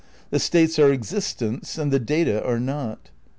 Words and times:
The 0.31 0.39
states 0.39 0.79
are 0.79 0.89
existents 0.91 1.77
and 1.77 1.91
the 1.93 1.99
data 1.99 2.43
are 2.43 2.59
not. 2.59 3.11